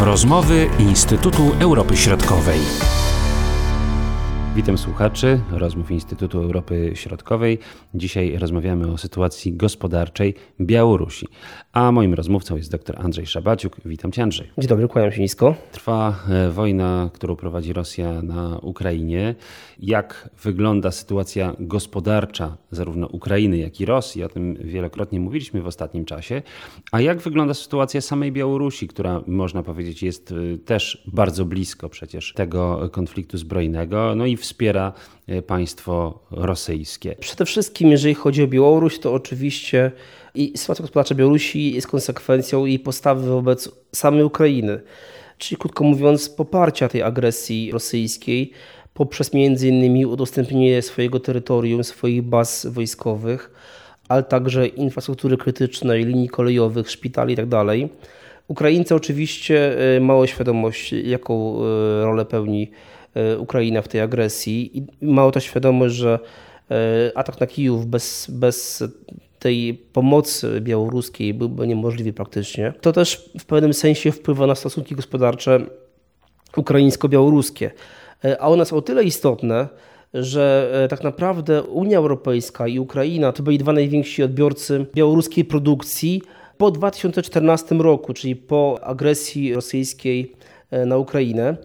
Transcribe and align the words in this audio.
Rozmowy 0.00 0.70
Instytutu 0.78 1.42
Europy 1.60 1.96
Środkowej. 1.96 2.60
Witam 4.56 4.78
słuchaczy 4.78 5.40
rozmów 5.50 5.90
Instytutu 5.90 6.38
Europy 6.38 6.92
Środkowej. 6.94 7.58
Dzisiaj 7.94 8.36
rozmawiamy 8.36 8.92
o 8.92 8.98
sytuacji 8.98 9.56
gospodarczej 9.56 10.34
Białorusi. 10.60 11.26
A 11.78 11.92
moim 11.92 12.14
rozmówcą 12.14 12.56
jest 12.56 12.70
dr 12.70 12.96
Andrzej 13.00 13.26
Szabaciuk. 13.26 13.76
Witam 13.84 14.12
cię 14.12 14.22
Andrzej. 14.22 14.50
Dzień 14.58 14.68
dobry, 14.68 14.88
kłaniam 14.88 15.12
się 15.12 15.20
nisko. 15.20 15.54
Trwa 15.72 16.24
e, 16.28 16.50
wojna, 16.50 17.10
którą 17.14 17.36
prowadzi 17.36 17.72
Rosja 17.72 18.22
na 18.22 18.58
Ukrainie. 18.62 19.34
Jak 19.78 20.30
wygląda 20.42 20.90
sytuacja 20.90 21.56
gospodarcza 21.60 22.56
zarówno 22.70 23.06
Ukrainy, 23.06 23.58
jak 23.58 23.80
i 23.80 23.84
Rosji? 23.84 24.24
O 24.24 24.28
tym 24.28 24.54
wielokrotnie 24.54 25.20
mówiliśmy 25.20 25.62
w 25.62 25.66
ostatnim 25.66 26.04
czasie. 26.04 26.42
A 26.92 27.00
jak 27.00 27.20
wygląda 27.20 27.54
sytuacja 27.54 28.00
samej 28.00 28.32
Białorusi, 28.32 28.88
która 28.88 29.22
można 29.26 29.62
powiedzieć 29.62 30.02
jest 30.02 30.32
e, 30.32 30.58
też 30.58 31.04
bardzo 31.06 31.44
blisko 31.44 31.88
przecież 31.88 32.32
tego 32.32 32.88
konfliktu 32.92 33.38
zbrojnego, 33.38 34.14
no 34.14 34.26
i 34.26 34.36
wspiera 34.36 34.92
e, 35.26 35.42
państwo 35.42 36.20
rosyjskie? 36.30 37.16
Przede 37.20 37.44
wszystkim, 37.44 37.90
jeżeli 37.90 38.14
chodzi 38.14 38.42
o 38.42 38.46
Białoruś, 38.46 38.98
to 38.98 39.12
oczywiście 39.12 39.92
i 40.34 40.52
sytuacja 40.58 40.82
gospodarcza 40.82 41.14
Białorusi 41.14 41.67
jest 41.74 41.86
konsekwencją 41.86 42.64
jej 42.64 42.78
postawy 42.78 43.30
wobec 43.30 43.70
samej 43.94 44.22
Ukrainy. 44.22 44.80
Czyli 45.38 45.58
krótko 45.58 45.84
mówiąc, 45.84 46.28
poparcia 46.28 46.88
tej 46.88 47.02
agresji 47.02 47.70
rosyjskiej 47.72 48.52
poprzez 48.94 49.34
innymi 49.34 50.06
udostępnienie 50.06 50.82
swojego 50.82 51.20
terytorium, 51.20 51.84
swoich 51.84 52.22
baz 52.22 52.66
wojskowych, 52.66 53.50
ale 54.08 54.22
także 54.22 54.66
infrastruktury 54.66 55.36
krytycznej, 55.36 56.04
linii 56.04 56.28
kolejowych, 56.28 56.90
szpitali 56.90 57.32
itd. 57.32 57.50
Tak 57.50 57.90
Ukraińcy 58.48 58.94
oczywiście 58.94 59.78
e, 59.96 60.00
mają 60.00 60.26
świadomość, 60.26 60.92
jaką 60.92 61.56
e, 61.56 62.04
rolę 62.04 62.24
pełni 62.24 62.70
E, 63.14 63.38
Ukraina 63.38 63.82
w 63.82 63.88
tej 63.88 64.00
agresji 64.00 64.78
i 64.78 64.86
mało 65.02 65.30
to 65.30 65.40
świadomość, 65.40 65.94
że 65.94 66.18
atak 67.14 67.40
na 67.40 67.46
Kijów 67.46 67.86
bez, 67.86 68.26
bez 68.30 68.84
tej 69.38 69.74
pomocy 69.92 70.60
białoruskiej 70.60 71.34
byłby 71.34 71.66
niemożliwy 71.66 72.12
praktycznie. 72.12 72.72
To 72.80 72.92
też 72.92 73.30
w 73.40 73.44
pewnym 73.44 73.74
sensie 73.74 74.12
wpływa 74.12 74.46
na 74.46 74.54
stosunki 74.54 74.94
gospodarcze 74.94 75.60
ukraińsko-białoruskie. 76.56 77.70
E, 78.24 78.42
a 78.42 78.48
one 78.48 78.64
są 78.64 78.76
o 78.76 78.82
tyle 78.82 79.04
istotne, 79.04 79.68
że 80.14 80.72
tak 80.90 81.04
naprawdę 81.04 81.62
Unia 81.62 81.98
Europejska 81.98 82.68
i 82.68 82.78
Ukraina 82.78 83.32
to 83.32 83.42
byli 83.42 83.58
dwa 83.58 83.72
najwięksi 83.72 84.22
odbiorcy 84.22 84.86
białoruskiej 84.94 85.44
produkcji 85.44 86.22
po 86.58 86.70
2014 86.70 87.74
roku, 87.74 88.14
czyli 88.14 88.36
po 88.36 88.78
agresji 88.82 89.54
rosyjskiej 89.54 90.32
na 90.86 90.96
Ukrainę. 90.96 91.56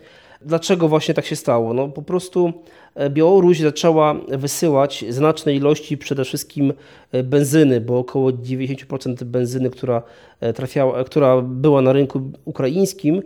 Dlaczego 0.46 0.88
właśnie 0.88 1.14
tak 1.14 1.26
się 1.26 1.36
stało? 1.36 1.74
No 1.74 1.88
po 1.88 2.02
prostu 2.02 2.48
e, 2.48 2.54
Białoruś 3.10 3.60
zaczęła 3.60 4.16
wysyłać 4.28 5.06
znaczne 5.10 5.56
ilości 5.56 5.98
przede 5.98 6.26
wszystkim 6.26 6.74
e, 7.12 7.24
benzyny, 7.24 7.82
bo 7.82 7.98
około 8.00 8.32
90% 8.32 9.24
benzyny, 9.24 9.70
która, 9.70 10.02
e, 10.40 10.54
trafiała, 10.54 11.04
która 11.04 11.42
była 11.42 11.82
na 11.82 11.94
rynku 11.94 12.22
ukraińskim, 12.46 13.22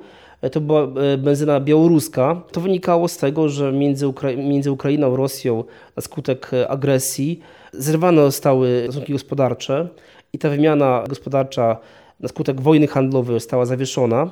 to 0.52 0.62
była 0.62 0.88
benzyna 1.18 1.60
białoruska. 1.60 2.42
To 2.52 2.62
wynikało 2.62 3.08
z 3.08 3.18
tego, 3.18 3.50
że 3.50 3.72
między, 3.72 4.08
Ukra 4.08 4.32
między 4.36 4.72
Ukrainą 4.72 5.14
a 5.14 5.18
Rosją 5.18 5.64
na 5.96 6.02
skutek 6.02 6.52
agresji 6.68 7.40
zerwane 7.74 8.22
zostały 8.22 8.84
stosunki 8.84 9.14
gospodarcze 9.14 9.88
i 10.34 10.38
ta 10.38 10.50
wymiana 10.50 11.04
gospodarcza 11.10 11.78
na 12.20 12.28
skutek 12.28 12.62
wojny 12.62 12.88
handlowej 12.88 13.36
została 13.36 13.66
zawieszona. 13.66 14.30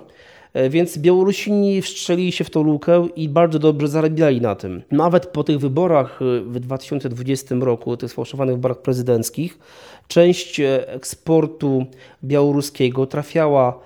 E, 0.55 0.69
więc 0.69 0.97
Białorusini 0.97 1.81
wstrzelili 1.81 2.31
się 2.31 2.43
w 2.43 2.49
tą 2.49 2.63
lukę 2.63 3.07
i 3.16 3.29
bardzo 3.29 3.59
dobrze 3.59 3.88
zarabiali 3.88 4.41
na 4.41 4.55
tym. 4.55 4.81
Nawet 4.91 5.27
po 5.27 5.43
tych 5.43 5.59
wyborach 5.59 6.19
e, 6.21 6.41
w 6.41 6.59
2020 6.59 7.55
roku, 7.55 7.97
tych 7.97 8.11
sfałszowanych 8.11 8.55
wyborach 8.55 8.81
prezydenckich, 8.81 9.59
część 10.07 10.59
e, 10.59 10.89
eksportu 10.89 11.85
białoruskiego 12.23 13.05
trafiała 13.05 13.79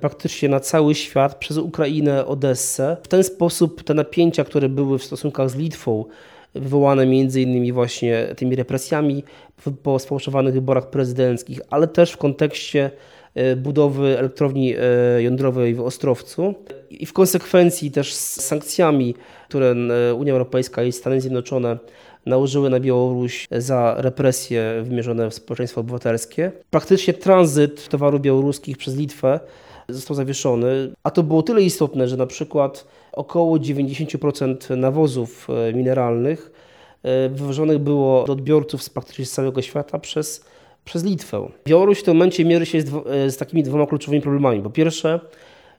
praktycznie 0.00 0.48
na 0.48 0.60
cały 0.60 0.94
świat 0.94 1.34
przez 1.34 1.56
Ukrainę, 1.56 2.26
Odessę. 2.26 2.96
W 3.02 3.08
ten 3.08 3.24
sposób 3.24 3.82
te 3.82 3.94
napięcia, 3.94 4.44
które 4.44 4.68
były 4.68 4.98
w 4.98 5.04
stosunkach 5.04 5.50
z 5.50 5.56
Litwą, 5.56 6.04
wywołane 6.54 7.06
między 7.06 7.42
innymi 7.42 7.72
właśnie 7.72 8.26
tymi 8.36 8.56
represjami 8.56 9.24
po 9.82 9.98
sfałszowanych 9.98 10.54
wyborach 10.54 10.90
prezydenckich, 10.90 11.60
ale 11.70 11.88
też 11.88 12.12
w 12.12 12.16
kontekście 12.16 12.90
budowy 13.56 14.18
elektrowni 14.18 14.74
e, 14.74 15.22
jądrowej 15.22 15.74
w 15.74 15.80
Ostrowcu 15.80 16.54
i 16.90 17.06
w 17.06 17.12
konsekwencji 17.12 17.90
też 17.90 18.14
z 18.14 18.40
sankcjami, 18.40 19.14
które 19.48 19.74
e, 20.10 20.14
Unia 20.14 20.32
Europejska 20.32 20.82
i 20.82 20.92
Stany 20.92 21.20
Zjednoczone 21.20 21.78
nałożyły 22.26 22.70
na 22.70 22.80
Białoruś 22.80 23.48
za 23.50 23.94
represje 23.98 24.82
wymierzone 24.82 25.30
w 25.30 25.34
społeczeństwo 25.34 25.80
obywatelskie. 25.80 26.52
Praktycznie 26.70 27.14
tranzyt 27.14 27.88
towarów 27.88 28.20
białoruskich 28.20 28.76
przez 28.76 28.96
Litwę 28.96 29.40
został 29.88 30.16
zawieszony, 30.16 30.92
a 31.02 31.10
to 31.10 31.22
było 31.22 31.42
tyle 31.42 31.62
istotne, 31.62 32.08
że 32.08 32.16
na 32.16 32.26
przykład 32.26 32.86
około 33.12 33.56
90% 33.56 34.76
nawozów 34.76 35.48
mineralnych 35.74 36.50
wywożonych 37.30 37.78
było 37.78 38.24
do 38.24 38.32
odbiorców 38.32 38.82
z 38.82 38.90
praktycznie 38.90 39.26
całego 39.26 39.62
świata 39.62 39.98
przez 39.98 40.44
przez 40.86 41.04
Litwę. 41.04 41.48
Białoruś 41.66 41.98
w 41.98 42.02
tym 42.02 42.16
momencie 42.16 42.44
mierzy 42.44 42.66
się 42.66 42.80
z, 42.80 42.94
e, 43.06 43.30
z 43.30 43.36
takimi 43.36 43.62
dwoma 43.62 43.86
kluczowymi 43.86 44.22
problemami. 44.22 44.62
Po 44.62 44.70
pierwsze, 44.70 45.20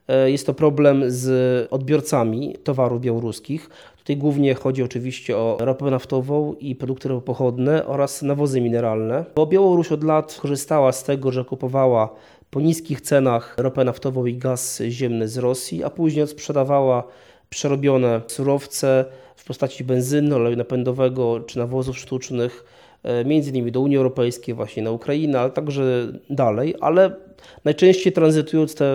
e, 0.07 0.31
jest 0.31 0.45
to 0.45 0.53
problem 0.53 1.03
z 1.07 1.67
odbiorcami 1.71 2.55
towarów 2.63 3.01
białoruskich. 3.01 3.69
Tutaj 3.97 4.17
głównie 4.17 4.55
chodzi 4.55 4.83
oczywiście 4.83 5.37
o 5.37 5.57
ropę 5.59 5.85
naftową 5.85 6.53
i 6.53 6.75
produkty 6.75 7.09
ropopochodne 7.09 7.85
oraz 7.85 8.21
nawozy 8.21 8.61
mineralne. 8.61 9.25
Bo 9.35 9.45
Białoruś 9.45 9.91
od 9.91 10.03
lat 10.03 10.39
korzystała 10.41 10.91
z 10.91 11.03
tego, 11.03 11.31
że 11.31 11.45
kupowała 11.45 12.09
po 12.51 12.61
niskich 12.61 13.01
cenach 13.01 13.55
ropę 13.57 13.83
naftową 13.83 14.25
i 14.25 14.33
gaz 14.33 14.81
ziemny 14.89 15.27
z 15.27 15.37
Rosji, 15.37 15.83
a 15.83 15.89
później 15.89 16.27
sprzedawała 16.27 17.03
przerobione 17.49 18.21
surowce 18.27 19.05
w 19.35 19.45
postaci 19.45 19.83
benzyny, 19.83 20.35
oleju 20.35 20.55
napędowego 20.55 21.39
czy 21.39 21.57
nawozów 21.57 21.97
sztucznych 21.97 22.76
między 23.25 23.49
innymi 23.49 23.71
do 23.71 23.81
Unii 23.81 23.97
Europejskiej, 23.97 24.55
właśnie 24.55 24.83
na 24.83 24.91
Ukrainę, 24.91 25.39
ale 25.39 25.51
także 25.51 26.07
dalej, 26.29 26.75
ale 26.81 27.11
najczęściej 27.65 28.13
tranzytując 28.13 28.75
te, 28.75 28.93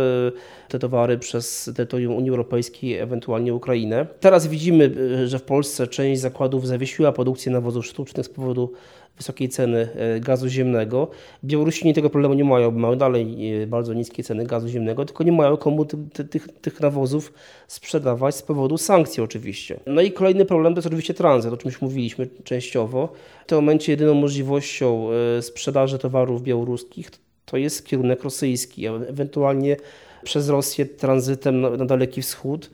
te 0.69 0.79
towary 0.79 1.19
przez 1.19 1.71
terytorium 1.77 2.17
Unii 2.17 2.31
Europejskiej, 2.31 2.99
ewentualnie 2.99 3.55
Ukrainę. 3.55 4.07
Teraz 4.21 4.47
widzimy, 4.47 4.91
e, 5.23 5.29
że 5.29 5.39
w 5.39 5.43
Polsce 5.43 5.87
część 5.87 6.21
zakładów 6.21 6.67
zawiesiła 6.67 7.13
produkcję 7.13 7.53
nawozów 7.53 7.87
sztucznych 7.87 8.27
z 8.27 8.29
powodu 8.29 8.73
wysokiej 9.17 9.49
ceny 9.49 9.89
e, 9.95 10.21
gazu 10.21 10.49
ziemnego. 10.49 11.11
Białorusini 11.45 11.95
tego 11.95 12.11
problemu 12.11 12.35
nie 12.35 12.45
mają, 12.45 12.71
mają 12.71 12.97
dalej 12.97 13.53
e, 13.63 13.67
bardzo 13.67 13.95
niskie 13.95 14.23
ceny 14.23 14.47
gazu 14.47 14.69
ziemnego, 14.69 15.05
tylko 15.05 15.25
nie 15.25 15.33
mają 15.33 15.57
komu 15.57 15.85
tych, 15.85 16.49
tych, 16.61 16.81
nawozów 16.81 17.33
sprzedawać 17.69 18.35
z 18.35 18.43
powodu 18.43 18.79
sankcji 18.79 19.23
oczywiście. 19.23 19.81
No 19.87 20.01
i 20.01 20.13
kolejny 20.13 20.45
problem 20.45 20.75
to 20.75 20.79
jest 20.79 20.87
oczywiście 20.87 21.15
tranzyt, 21.15 21.53
o 21.53 21.57
czym 21.57 21.71
już 21.71 21.81
mówiliśmy 21.81 22.29
częściowo. 22.45 23.13
W 23.45 23.47
tym 23.47 23.59
momencie 23.59 23.93
jedyną 23.93 24.15
możliwością 24.15 25.09
e, 25.39 25.43
sprzedaży 25.43 25.99
towarów 25.99 26.43
białoruskich 26.43 27.11
to 27.45 27.57
jest 27.57 27.87
kierunek 27.87 28.25
rosyjski, 28.25 28.87
ewentualnie 28.87 29.77
przez 30.25 30.49
Rosję 30.49 30.87
tranzytem 30.87 31.61
na, 31.61 31.71
na 31.71 31.85
Daleki 31.85 32.23
Wschód. 32.23 32.71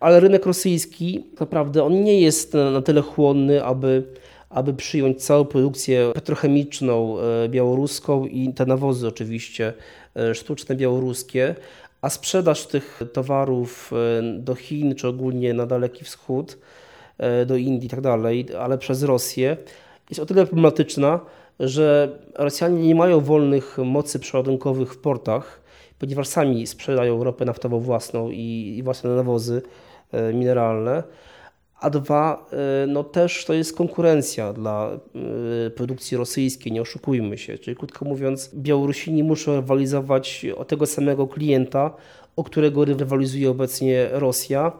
Ale 0.00 0.20
rynek 0.20 0.46
rosyjski 0.46 1.24
naprawdę 1.40 1.84
on 1.84 2.04
nie 2.04 2.20
jest 2.20 2.54
na 2.54 2.82
tyle 2.82 3.02
chłonny, 3.02 3.64
aby 3.64 4.02
aby 4.56 4.74
przyjąć 4.74 5.24
całą 5.24 5.44
produkcję 5.44 6.10
petrochemiczną 6.14 7.18
e, 7.18 7.48
białoruską 7.48 8.26
i 8.26 8.54
te 8.54 8.66
nawozy 8.66 9.08
oczywiście 9.08 9.72
e, 10.16 10.34
sztuczne 10.34 10.74
białoruskie, 10.74 11.54
a 12.02 12.10
sprzedaż 12.10 12.66
tych 12.66 13.00
towarów 13.12 13.92
e, 13.92 14.22
do 14.38 14.54
Chin 14.54 14.94
czy 14.94 15.08
ogólnie 15.08 15.54
na 15.54 15.66
Daleki 15.66 16.04
Wschód, 16.04 16.58
do 17.46 17.56
Indii 17.56 17.86
i 17.86 17.90
tak 17.90 18.00
dalej, 18.00 18.46
ale 18.58 18.78
przez 18.78 19.02
Rosję 19.02 19.56
jest 20.10 20.20
o 20.20 20.26
tyle 20.26 20.46
problematyczna, 20.46 21.20
że 21.60 22.18
Rosjanie 22.34 22.82
nie 22.82 22.94
mają 22.94 23.20
wolnych 23.20 23.78
mocy 23.78 24.18
przeładunkowych 24.18 24.94
w 24.94 24.98
portach, 24.98 25.60
ponieważ 25.98 26.28
sami 26.28 26.66
sprzedają 26.66 27.24
ropę 27.24 27.44
naftową 27.44 27.80
własną 27.80 28.30
i 28.30 28.80
własne 28.84 29.10
nawozy 29.10 29.62
mineralne 30.34 31.02
a 31.80 31.90
dwa, 31.90 32.46
y, 32.84 32.86
no 32.86 33.04
też 33.04 33.44
to 33.44 33.52
jest 33.52 33.76
konkurencja 33.76 34.52
dla 34.52 34.98
y, 35.66 35.70
produkcji 35.70 36.16
rosyjskiej, 36.16 36.72
nie 36.72 36.82
oszukujmy 36.82 37.38
się. 37.38 37.58
Czyli 37.58 37.76
krótko 37.76 38.04
mówiąc, 38.04 38.50
Białorusini 38.54 39.22
muszą 39.22 39.56
rywalizować 39.56 40.46
o 40.56 40.64
tego 40.64 40.86
samego 40.86 41.26
klienta, 41.26 41.90
o 42.36 42.44
którego 42.44 42.84
rywalizuje 42.84 43.50
obecnie 43.50 44.08
Rosja. 44.12 44.72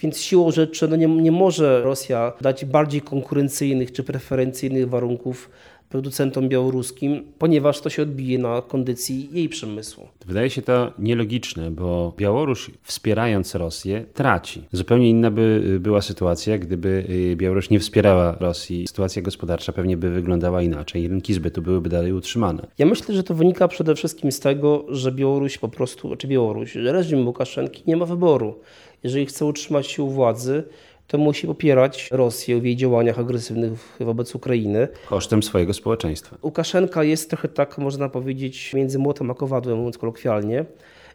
Więc 0.00 0.20
siłą 0.20 0.50
rzeczy 0.50 0.88
no 0.88 0.96
nie, 0.96 1.06
nie 1.06 1.32
może 1.32 1.82
Rosja 1.82 2.32
dać 2.40 2.64
bardziej 2.64 3.00
konkurencyjnych 3.00 3.92
czy 3.92 4.02
preferencyjnych 4.02 4.88
warunków 4.88 5.50
producentom 5.92 6.48
białoruskim, 6.48 7.24
ponieważ 7.38 7.80
to 7.80 7.90
się 7.90 8.02
odbije 8.02 8.38
na 8.38 8.62
kondycji 8.62 9.28
jej 9.32 9.48
przemysłu. 9.48 10.08
Wydaje 10.26 10.50
się 10.50 10.62
to 10.62 10.92
nielogiczne, 10.98 11.70
bo 11.70 12.12
Białoruś 12.16 12.70
wspierając 12.82 13.54
Rosję 13.54 14.04
traci. 14.14 14.62
Zupełnie 14.72 15.10
inna 15.10 15.30
by 15.30 15.78
była 15.80 16.02
sytuacja, 16.02 16.58
gdyby 16.58 17.04
y, 17.32 17.36
Białoruś 17.36 17.70
nie 17.70 17.80
wspierała 17.80 18.36
Rosji. 18.40 18.86
Sytuacja 18.88 19.22
gospodarcza 19.22 19.72
pewnie 19.72 19.96
by 19.96 20.10
wyglądała 20.10 20.62
inaczej. 20.62 21.08
Rynki 21.08 21.34
zbytu 21.34 21.62
byłyby 21.62 21.88
dalej 21.88 22.12
utrzymane. 22.12 22.66
Ja 22.78 22.86
myślę, 22.86 23.14
że 23.14 23.22
to 23.22 23.34
wynika 23.34 23.68
przede 23.68 23.94
wszystkim 23.94 24.32
z 24.32 24.40
tego, 24.40 24.84
że 24.88 25.12
Białoruś 25.12 25.58
po 25.58 25.68
prostu, 25.68 26.16
czy 26.16 26.28
Białoruś, 26.28 26.74
reżim 26.74 27.26
Łukaszenki 27.26 27.82
nie 27.86 27.96
ma 27.96 28.06
wyboru. 28.06 28.54
Jeżeli 29.02 29.26
chce 29.26 29.44
utrzymać 29.44 29.86
się 29.86 30.02
u 30.02 30.10
władzy, 30.10 30.64
to 31.12 31.18
musi 31.18 31.46
popierać 31.46 32.08
Rosję 32.10 32.60
w 32.60 32.64
jej 32.64 32.76
działaniach 32.76 33.18
agresywnych 33.18 33.96
wobec 34.00 34.34
Ukrainy. 34.34 34.88
Kosztem 35.08 35.42
swojego 35.42 35.74
społeczeństwa. 35.74 36.36
Łukaszenka 36.42 37.04
jest 37.04 37.30
trochę 37.30 37.48
tak, 37.48 37.78
można 37.78 38.08
powiedzieć, 38.08 38.74
między 38.74 38.98
młotem 38.98 39.30
a 39.30 39.34
kowadłem, 39.34 39.78
mówiąc 39.78 39.98
kolokwialnie. 39.98 40.64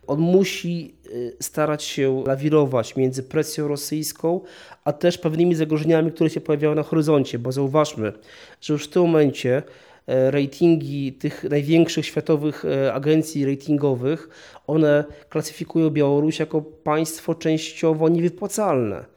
On 0.08 0.20
musi 0.20 0.96
y, 1.06 1.36
starać 1.42 1.84
się 1.84 2.24
lawirować 2.28 2.96
między 2.96 3.24
presją 3.24 3.68
rosyjską, 3.68 4.42
a 4.84 4.94
też 4.94 5.18
pewnymi 5.18 5.56
zagrożeniami, 5.56 6.12
które 6.12 6.30
się 6.30 6.42
pojawiały 6.42 6.76
na 6.76 6.84
horyzoncie, 6.84 7.40
bo 7.40 7.52
zauważmy, 7.52 8.14
że 8.62 8.74
już 8.74 8.86
w 8.86 8.90
tym 8.90 9.02
momencie 9.02 9.64
e, 10.08 10.32
ratingi 10.32 11.14
tych 11.14 11.44
największych 11.44 12.06
światowych 12.06 12.66
e, 12.66 12.94
agencji 12.94 13.46
ratingowych, 13.46 14.30
one 14.68 15.04
klasyfikują 15.30 15.90
Białoruś 15.90 16.40
jako 16.40 16.62
państwo 16.62 17.36
częściowo 17.36 18.10
niewypłacalne. 18.10 19.17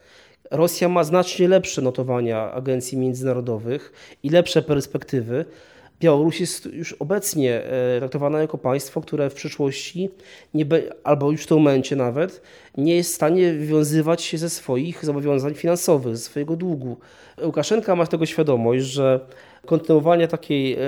Rosja 0.51 0.89
ma 0.89 1.05
znacznie 1.05 1.49
lepsze 1.49 1.83
notowania 1.83 2.53
agencji 2.53 2.99
międzynarodowych 2.99 3.93
i 4.23 4.31
lepsze 4.31 4.63
perspektywy. 4.63 5.45
Białoruś 6.01 6.41
jest 6.41 6.67
już 6.67 6.93
obecnie 6.93 7.65
e, 7.65 7.99
traktowana 7.99 8.41
jako 8.41 8.59
państwo, 8.59 9.01
które 9.01 9.31
w 9.31 9.35
przyszłości, 9.35 10.11
nie 10.55 10.65
be, 10.65 10.83
albo 11.05 11.31
już 11.31 11.43
w 11.43 11.47
tym 11.47 11.57
momencie 11.57 11.97
nawet, 11.97 12.43
nie 12.77 12.97
jest 12.97 13.13
w 13.13 13.15
stanie 13.15 13.53
wywiązywać 13.53 14.23
się 14.23 14.39
ze 14.39 14.51
swoich 14.51 15.05
zobowiązań 15.05 15.55
finansowych, 15.55 16.17
ze 16.17 16.23
swojego 16.23 16.57
długu. 16.57 16.97
Łukaszenka 17.45 17.97
ma 17.97 18.07
tego 18.07 18.27
świadomość, 18.27 18.85
że 18.85 19.21
kontynuowanie 19.67 20.29
takiej 20.29 20.73
e, 20.73 20.79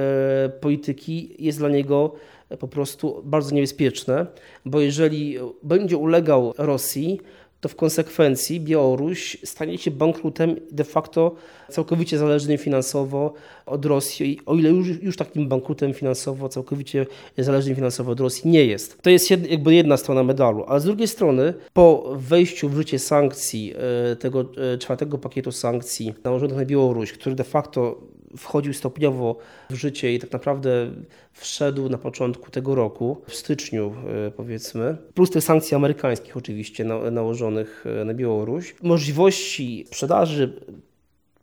polityki 0.61 1.37
jest 1.39 1.59
dla 1.59 1.69
niego 1.69 2.15
po 2.59 2.69
prostu 2.69 3.23
bardzo 3.25 3.55
niebezpieczne, 3.55 4.27
bo 4.65 4.81
jeżeli 4.81 5.39
będzie 5.63 5.97
ulegał 5.97 6.55
Rosji, 6.59 7.21
to 7.63 7.69
w 7.69 7.77
konsekwencji 7.77 8.61
Białoruś 8.61 9.37
stanie 9.45 9.79
się 9.79 9.91
bankrutem 9.91 10.57
de 10.71 10.85
facto 10.85 11.35
całkowicie 11.71 12.19
zależnym 12.19 12.59
finansowo 12.59 13.35
od 13.67 13.85
Rosji, 13.85 14.41
o 14.47 14.55
ile 14.55 14.71
już, 14.71 14.89
już 15.03 15.17
takim 15.17 15.49
bankrutem 15.49 15.95
finansowo, 15.95 16.49
całkowicie 16.49 17.07
zależnym 17.39 17.75
finansowo 17.75 18.13
od 18.13 18.21
Rosji 18.21 18.51
nie 18.51 18.65
jest. 18.65 19.03
To 19.03 19.11
jest 19.11 19.31
jakby 19.31 19.75
jedna 19.75 19.97
strona 19.97 20.23
medalu, 20.23 20.65
ale 20.65 20.81
z 20.81 20.85
drugiej 20.85 21.09
strony 21.09 21.55
po 21.73 22.15
wejściu 22.17 22.69
w 22.69 22.77
życie 22.77 22.99
sankcji, 22.99 23.75
e, 24.13 24.17
tego 24.17 24.41
e, 24.75 24.79
czwartego 24.79 25.19
pakietu 25.19 25.53
sankcji 25.53 26.15
nałożonych 26.25 26.57
na 26.57 26.65
Białoruś, 26.65 27.13
który 27.13 27.35
de 27.35 27.45
facto 27.45 28.01
wchodził 28.37 28.75
stopniowo 28.75 29.39
w 29.71 29.75
życie 29.75 30.15
i 30.15 30.19
tak 30.19 30.33
naprawdę 30.33 30.91
wszedł 31.33 31.89
na 31.89 31.99
początku 31.99 32.51
tego 32.51 32.75
roku, 32.75 33.23
w 33.27 33.35
styczniu 33.35 33.95
e, 34.27 34.31
powiedzmy, 34.31 34.97
plus 35.15 35.31
tych 35.31 35.45
sankcji 35.45 35.75
amerykańskich 35.75 36.37
oczywiście 36.37 36.85
nałożonych 37.11 37.85
e, 38.01 38.05
na 38.05 38.15
Białoruś. 38.15 38.75
Możliwości 38.83 39.85
sprzedaży 39.87 40.61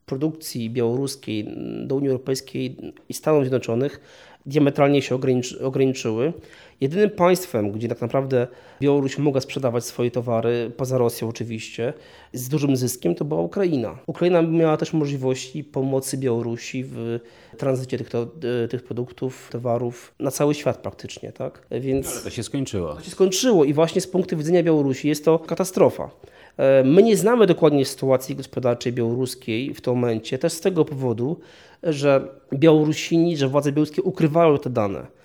produkcji 0.05 0.69
białoruskiej 0.69 1.47
do 1.85 1.95
Unii 1.95 2.09
Europejskiej 2.09 2.93
i 3.09 3.13
Stanów 3.13 3.43
Zjednoczonych 3.43 4.01
diametralnie 4.45 5.01
się 5.01 5.19
ograniczyły. 5.61 6.33
Jedynym 6.81 7.09
państwem, 7.09 7.71
gdzie 7.71 7.87
tak 7.87 8.01
naprawdę 8.01 8.47
Białoruś 8.81 9.17
mogła 9.17 9.41
sprzedawać 9.41 9.85
swoje 9.85 10.11
towary, 10.11 10.71
poza 10.77 10.97
Rosją 10.97 11.29
oczywiście, 11.29 11.93
z 12.33 12.49
dużym 12.49 12.75
zyskiem, 12.75 13.15
to 13.15 13.25
była 13.25 13.41
Ukraina. 13.41 13.97
Ukraina 14.07 14.41
miała 14.41 14.77
też 14.77 14.93
możliwości 14.93 15.63
pomocy 15.63 16.17
Białorusi 16.17 16.83
w 16.83 17.19
tranzycie 17.57 17.97
tych, 17.97 18.09
to, 18.09 18.27
tych 18.69 18.83
produktów, 18.83 19.49
towarów 19.51 20.13
na 20.19 20.31
cały 20.31 20.53
świat 20.53 20.77
praktycznie. 20.77 21.31
Tak? 21.31 21.67
Więc 21.71 22.11
Ale 22.13 22.21
to 22.21 22.29
się 22.29 22.43
skończyło. 22.43 22.93
To 22.93 23.01
się 23.01 23.11
skończyło 23.11 23.65
i 23.65 23.73
właśnie 23.73 24.01
z 24.01 24.07
punktu 24.07 24.37
widzenia 24.37 24.63
Białorusi 24.63 25.07
jest 25.07 25.25
to 25.25 25.39
katastrofa. 25.39 26.09
E, 26.57 26.83
my 26.83 27.03
nie 27.03 27.17
znamy 27.17 27.47
dokładnie 27.47 27.85
sytuacji 27.85 28.35
gospodarczej 28.35 28.93
białoruskiej 28.93 29.73
w 29.73 29.81
tym 29.81 29.93
momencie, 29.93 30.37
też 30.37 30.53
z 30.53 30.61
tego 30.61 30.85
powodu, 30.85 31.39
że 31.83 32.27
Białorusini, 32.53 33.37
że 33.37 33.47
władze 33.47 33.71
białoruskie 33.71 34.01
ukrywają 34.01 34.57
te 34.57 34.69
dane. 34.69 35.18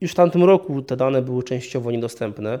Już 0.00 0.12
w 0.12 0.14
tamtym 0.14 0.44
roku 0.44 0.82
te 0.82 0.96
dane 0.96 1.22
były 1.22 1.42
częściowo 1.42 1.90
niedostępne. 1.90 2.58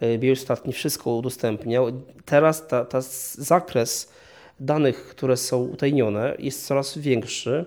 E, 0.00 0.18
Bielstat 0.18 0.66
nie 0.66 0.72
wszystko 0.72 1.14
udostępniał. 1.14 1.86
Teraz 2.24 2.66
ta, 2.66 2.84
ta 2.84 3.00
zakres 3.34 4.12
danych, 4.60 4.96
które 5.08 5.36
są 5.36 5.62
utajnione, 5.64 6.36
jest 6.38 6.66
coraz 6.66 6.98
większy. 6.98 7.64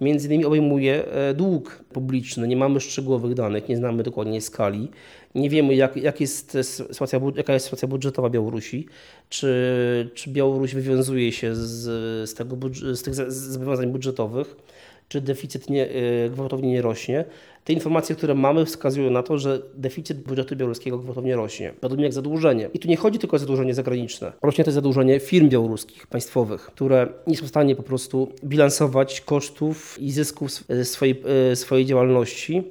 Między 0.00 0.26
innymi 0.26 0.44
obejmuje 0.44 1.04
e, 1.04 1.34
dług 1.34 1.84
publiczny. 1.92 2.48
Nie 2.48 2.56
mamy 2.56 2.80
szczegółowych 2.80 3.34
danych, 3.34 3.68
nie 3.68 3.76
znamy 3.76 4.02
dokładnie 4.02 4.40
skali. 4.40 4.88
Nie 5.34 5.50
wiemy, 5.50 5.74
jak, 5.74 5.96
jak 5.96 6.20
jest 6.20 6.56
sytuacja, 6.62 7.20
jaka 7.36 7.52
jest 7.52 7.66
sytuacja 7.66 7.88
budżetowa 7.88 8.30
Białorusi. 8.30 8.86
Czy, 9.28 10.10
czy 10.14 10.30
Białoruś 10.30 10.74
wywiązuje 10.74 11.32
się 11.32 11.54
z, 11.54 11.82
z, 12.30 12.34
tego, 12.34 12.56
z 12.92 13.02
tych 13.02 13.14
zobowiązań 13.14 13.92
budżetowych 13.92 14.56
czy 15.08 15.20
deficyt 15.20 15.70
nie, 15.70 15.88
e, 15.88 16.30
gwałtownie 16.30 16.70
nie 16.70 16.82
rośnie. 16.82 17.24
Te 17.64 17.72
informacje, 17.72 18.16
które 18.16 18.34
mamy, 18.34 18.64
wskazują 18.64 19.10
na 19.10 19.22
to, 19.22 19.38
że 19.38 19.62
deficyt 19.74 20.18
budżetu 20.18 20.56
białoruskiego 20.56 20.98
gwałtownie 20.98 21.36
rośnie, 21.36 21.72
podobnie 21.80 22.04
jak 22.04 22.12
zadłużenie. 22.12 22.68
I 22.74 22.78
tu 22.78 22.88
nie 22.88 22.96
chodzi 22.96 23.18
tylko 23.18 23.36
o 23.36 23.38
zadłużenie 23.38 23.74
zagraniczne. 23.74 24.32
Rośnie 24.42 24.64
też 24.64 24.74
zadłużenie 24.74 25.20
firm 25.20 25.48
białoruskich, 25.48 26.06
państwowych, 26.06 26.60
które 26.60 27.08
nie 27.26 27.36
są 27.36 27.46
w 27.46 27.48
stanie 27.48 27.76
po 27.76 27.82
prostu 27.82 28.32
bilansować 28.44 29.20
kosztów 29.20 29.98
i 30.00 30.12
zysków 30.12 30.50
swojej, 30.82 31.22
e, 31.52 31.56
swojej 31.56 31.86
działalności 31.86 32.62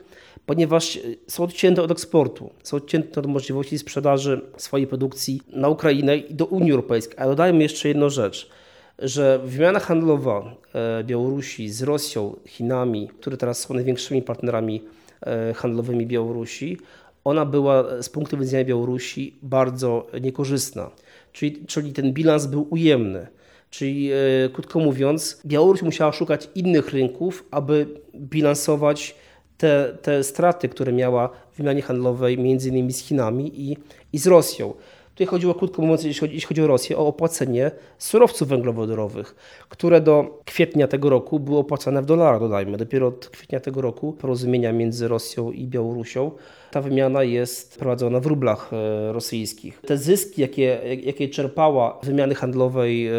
ponieważ 0.45 0.99
są 1.27 1.43
odcięte 1.43 1.81
od 1.81 1.91
eksportu, 1.91 2.49
są 2.63 2.77
odcięte 2.77 3.19
od 3.19 3.25
możliwości 3.25 3.79
sprzedaży 3.79 4.41
swojej 4.57 4.87
produkcji 4.87 5.41
na 5.49 5.69
Ukrainę 5.69 6.17
i 6.17 6.33
do 6.33 6.45
Unii 6.45 6.71
Europejskiej. 6.71 7.15
A 7.19 7.25
dodajmy 7.25 7.63
jeszcze 7.63 7.87
jedną 7.87 8.09
rzecz 8.09 8.49
że 8.99 9.39
wymiana 9.39 9.79
handlowa 9.79 10.55
e, 10.73 11.03
Białorusi 11.03 11.69
z 11.69 11.83
Rosją, 11.83 12.35
Chinami, 12.45 13.07
które 13.07 13.37
teraz 13.37 13.59
są 13.59 13.73
największymi 13.73 14.21
partnerami 14.21 14.83
e, 15.21 15.53
handlowymi 15.53 16.07
Białorusi, 16.07 16.77
ona 17.23 17.45
była 17.45 18.03
z 18.03 18.09
punktu 18.09 18.37
widzenia 18.37 18.65
Białorusi 18.65 19.39
bardzo 19.41 20.07
niekorzystna. 20.21 20.91
Czyli, 21.33 21.65
czyli 21.65 21.93
ten 21.93 22.13
bilans 22.13 22.45
był 22.45 22.67
ujemny. 22.69 23.27
Czyli 23.69 24.11
e, 24.11 24.15
krótko 24.53 24.79
mówiąc, 24.79 25.41
Białoruś 25.45 25.81
musiała 25.81 26.11
szukać 26.11 26.49
innych 26.55 26.89
rynków, 26.89 27.45
aby 27.51 27.87
bilansować 28.15 29.15
te, 29.57 29.97
te 30.01 30.23
straty, 30.23 30.69
które 30.69 30.91
miała 30.93 31.29
w 31.51 31.57
wymianie 31.57 31.81
handlowej 31.81 32.37
między 32.37 32.69
innymi 32.69 32.93
z 32.93 32.99
Chinami 32.99 33.71
i, 33.71 33.77
i 34.13 34.17
z 34.17 34.27
Rosją. 34.27 34.73
Tutaj 35.17 35.27
chodziło, 35.27 35.53
krótko 35.53 35.81
mówiąc, 35.81 36.03
jeśli 36.03 36.41
chodzi, 36.41 36.61
o 36.61 36.67
Rosję, 36.67 36.97
o 36.97 37.07
opłacenie 37.07 37.71
surowców 37.97 38.47
węglowodorowych, 38.47 39.35
które 39.69 40.01
do 40.01 40.41
kwietnia 40.45 40.87
tego 40.87 41.09
roku 41.09 41.39
były 41.39 41.57
opłacane 41.57 42.01
w 42.01 42.05
dolarach, 42.05 42.39
dodajmy. 42.39 42.77
Dopiero 42.77 43.07
od 43.07 43.29
kwietnia 43.29 43.59
tego 43.59 43.81
roku 43.81 44.13
porozumienia 44.13 44.73
między 44.73 45.07
Rosją 45.07 45.51
i 45.51 45.67
Białorusią 45.67 46.31
ta 46.71 46.81
wymiana 46.81 47.23
jest 47.23 47.79
prowadzona 47.79 48.19
w 48.19 48.25
rublach 48.25 48.71
e, 48.73 49.13
rosyjskich. 49.13 49.81
Te 49.87 49.97
zyski, 49.97 50.41
jakie, 50.41 50.79
jakie 51.03 51.29
czerpała 51.29 51.99
wymiany 52.03 52.35
handlowej 52.35 53.07
e, 53.07 53.13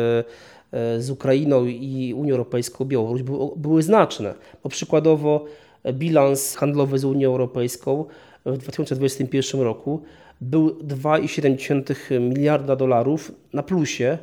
e, 0.72 1.00
z 1.00 1.10
Ukrainą 1.10 1.64
i 1.64 2.14
Unią 2.16 2.32
Europejską 2.32 2.84
Białoruś 2.84 3.22
były 3.56 3.82
znaczne, 3.82 4.34
bo 4.62 4.68
przykładowo 4.68 5.44
bilans 5.92 6.56
handlowy 6.56 6.98
z 6.98 7.04
Unią 7.04 7.28
Europejską 7.28 8.04
w 8.46 8.58
2021 8.58 9.60
roku 9.60 10.02
był 10.40 10.70
2,7 10.70 12.20
miliarda 12.20 12.76
dolarów 12.76 13.32
na 13.52 13.62
plusie, 13.62 14.18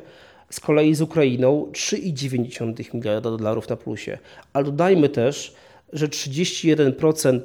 z 0.50 0.60
kolei 0.60 0.94
z 0.94 1.02
Ukrainą 1.02 1.70
3,9 1.72 2.94
miliarda 2.94 3.30
dolarów 3.30 3.68
na 3.68 3.76
plusie. 3.76 4.18
Ale 4.52 4.64
dodajmy 4.64 5.08
też, 5.08 5.54
że 5.92 6.08
31% 6.08 7.40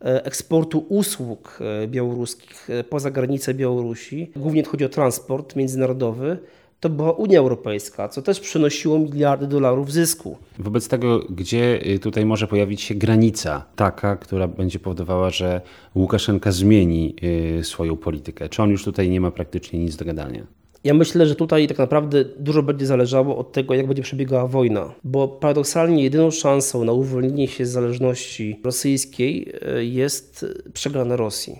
e, 0.00 0.24
eksportu 0.24 0.86
usług 0.88 1.58
e, 1.60 1.88
białoruskich 1.88 2.70
e, 2.70 2.84
poza 2.84 3.10
granicę 3.10 3.54
Białorusi, 3.54 4.30
głównie 4.36 4.64
chodzi 4.64 4.84
o 4.84 4.88
transport 4.88 5.56
międzynarodowy, 5.56 6.38
to 6.84 6.90
była 6.90 7.12
Unia 7.12 7.38
Europejska, 7.38 8.08
co 8.08 8.22
też 8.22 8.40
przynosiło 8.40 8.98
miliardy 8.98 9.46
dolarów 9.46 9.92
zysku. 9.92 10.38
Wobec 10.58 10.88
tego, 10.88 11.20
gdzie 11.30 11.80
y, 11.86 11.98
tutaj 11.98 12.26
może 12.26 12.46
pojawić 12.46 12.82
się 12.82 12.94
granica 12.94 13.64
taka, 13.76 14.16
która 14.16 14.48
będzie 14.48 14.78
powodowała, 14.78 15.30
że 15.30 15.60
Łukaszenka 15.94 16.52
zmieni 16.52 17.14
y, 17.58 17.64
swoją 17.64 17.96
politykę? 17.96 18.48
Czy 18.48 18.62
on 18.62 18.70
już 18.70 18.84
tutaj 18.84 19.08
nie 19.08 19.20
ma 19.20 19.30
praktycznie 19.30 19.78
nic 19.78 19.96
do 19.96 20.04
gadania? 20.04 20.46
Ja 20.84 20.94
myślę, 20.94 21.26
że 21.26 21.34
tutaj 21.34 21.68
tak 21.68 21.78
naprawdę 21.78 22.24
dużo 22.24 22.62
będzie 22.62 22.86
zależało 22.86 23.36
od 23.36 23.52
tego, 23.52 23.74
jak 23.74 23.86
będzie 23.86 24.02
przebiegała 24.02 24.46
wojna, 24.46 24.94
bo 25.04 25.28
paradoksalnie 25.28 26.02
jedyną 26.02 26.30
szansą 26.30 26.84
na 26.84 26.92
uwolnienie 26.92 27.48
się 27.48 27.66
z 27.66 27.70
zależności 27.70 28.60
rosyjskiej 28.64 29.52
e, 29.62 29.84
jest 29.84 30.46
przegrana 30.72 31.16
Rosji. 31.16 31.58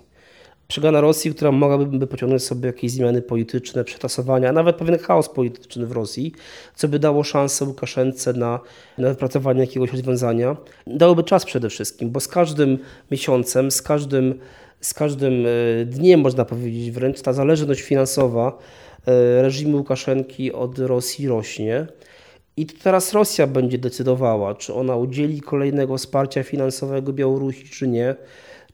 Przegrana 0.68 1.00
Rosji, 1.00 1.34
która 1.34 1.52
mogłaby 1.52 2.06
pociągnąć 2.06 2.42
sobie 2.42 2.66
jakieś 2.66 2.90
zmiany 2.90 3.22
polityczne, 3.22 3.84
przetasowania, 3.84 4.48
a 4.48 4.52
nawet 4.52 4.76
pewien 4.76 4.98
chaos 4.98 5.28
polityczny 5.28 5.86
w 5.86 5.92
Rosji, 5.92 6.32
co 6.74 6.88
by 6.88 6.98
dało 6.98 7.24
szansę 7.24 7.64
Łukaszence 7.64 8.32
na, 8.32 8.60
na 8.98 9.08
wypracowanie 9.08 9.60
jakiegoś 9.60 9.92
rozwiązania. 9.92 10.56
Dałoby 10.86 11.22
czas 11.22 11.44
przede 11.44 11.70
wszystkim, 11.70 12.10
bo 12.10 12.20
z 12.20 12.28
każdym 12.28 12.78
miesiącem, 13.10 13.70
z 13.70 13.82
każdym, 13.82 14.38
z 14.80 14.94
każdym 14.94 15.46
e, 15.46 15.84
dniem, 15.84 16.20
można 16.20 16.44
powiedzieć 16.44 16.90
wręcz, 16.90 17.22
ta 17.22 17.32
zależność 17.32 17.80
finansowa 17.80 18.58
e, 19.06 19.42
reżimu 19.42 19.76
Łukaszenki 19.76 20.52
od 20.52 20.78
Rosji 20.78 21.28
rośnie. 21.28 21.86
I 22.56 22.66
teraz 22.66 23.12
Rosja 23.12 23.46
będzie 23.46 23.78
decydowała, 23.78 24.54
czy 24.54 24.74
ona 24.74 24.96
udzieli 24.96 25.40
kolejnego 25.40 25.98
wsparcia 25.98 26.42
finansowego 26.42 27.12
Białorusi, 27.12 27.68
czy 27.68 27.88
nie 27.88 28.14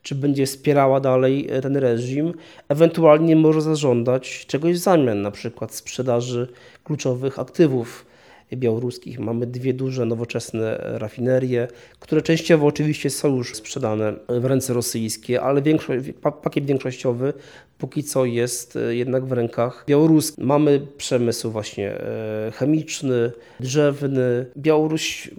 czy 0.02 0.14
będzie 0.14 0.46
wspierała 0.46 1.00
dalej 1.00 1.46
e, 1.50 1.60
ten 1.60 1.76
reżim, 1.76 2.34
ewentualnie 2.68 3.36
może 3.36 3.62
zażądać 3.62 4.46
czegoś 4.46 4.74
w 4.74 4.78
zamian, 4.78 5.22
na 5.22 5.30
przykład 5.30 5.74
sprzedaży 5.74 6.48
kluczowych 6.84 7.38
aktywów 7.38 8.09
białoruskich. 8.56 9.18
Mamy 9.18 9.46
dwie 9.46 9.74
duże, 9.74 10.06
nowoczesne 10.06 10.80
rafinerie, 10.82 11.68
które 12.00 12.22
częściowo 12.22 12.66
oczywiście 12.66 13.10
są 13.10 13.36
już 13.36 13.54
sprzedane 13.54 14.14
w 14.28 14.44
ręce 14.44 14.72
rosyjskie, 14.72 15.40
ale 15.40 15.62
większość, 15.62 16.08
pakiet 16.42 16.66
większościowy 16.66 17.32
póki 17.80 18.04
co 18.04 18.24
jest 18.24 18.76
e, 18.76 18.94
jednak 18.94 19.24
w 19.24 19.32
rękach 19.32 19.84
białoruskich. 19.88 20.44
Mamy 20.44 20.86
przemysł 20.96 21.50
właśnie 21.50 21.90
e, 21.90 22.52
chemiczny, 22.54 23.32
drzewny. 23.60 24.46
Białoruś 24.56 25.30